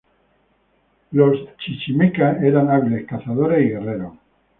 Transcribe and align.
Los 1.11 1.37
chichimeca 1.57 2.39
eran 2.41 2.71
hábiles 2.71 3.05
cazadores 3.05 3.63
y 3.63 3.69
guerreros. 3.69 4.13